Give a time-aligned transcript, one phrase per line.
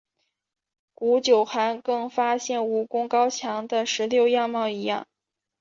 [0.95, 5.05] 古九寒更发现武功高强的石榴样貌一样。